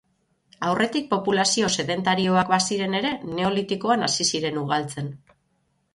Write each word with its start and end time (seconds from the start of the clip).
Aurretik 0.69 1.05
populazio 1.11 1.69
sedentarioak 1.83 2.49
baziren 2.55 2.97
ere, 3.03 3.11
Neolitikoan 3.35 4.09
hasi 4.11 4.31
ziren 4.35 4.59
ugaltzen. 4.63 5.17